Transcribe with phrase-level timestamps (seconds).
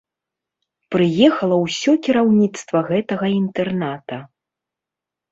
[0.93, 4.17] Прыехала ўсё кіраўніцтва гэтага інтэрната.